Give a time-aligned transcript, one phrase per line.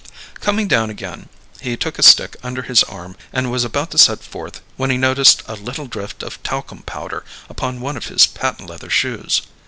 [0.39, 1.29] Coming down again,
[1.61, 4.97] he took a stick under his arm and was about to set forth when he
[4.97, 9.43] noticed a little drift of talcum powder upon one of his patent leather shoes.